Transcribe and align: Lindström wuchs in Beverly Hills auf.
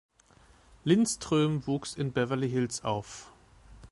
Lindström 0.83 1.67
wuchs 1.67 1.93
in 1.93 2.11
Beverly 2.11 2.49
Hills 2.49 2.83
auf. 2.83 3.29